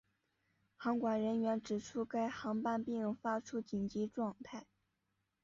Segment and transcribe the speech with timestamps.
[0.77, 4.65] 航管人员指出该航班并未发出紧急状态。